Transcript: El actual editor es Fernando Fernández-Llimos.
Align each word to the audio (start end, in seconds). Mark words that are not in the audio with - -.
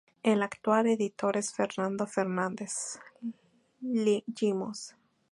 El 0.23 0.41
actual 0.41 0.87
editor 0.87 1.37
es 1.37 1.53
Fernando 1.53 2.07
Fernández-Llimos. 2.07 4.95